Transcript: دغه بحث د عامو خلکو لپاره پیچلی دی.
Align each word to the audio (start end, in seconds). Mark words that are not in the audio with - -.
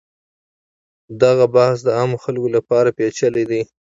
دغه 1.21 1.45
بحث 1.55 1.77
د 1.83 1.87
عامو 1.97 2.17
خلکو 2.23 2.49
لپاره 2.55 2.95
پیچلی 2.97 3.43
دی. 3.49 3.61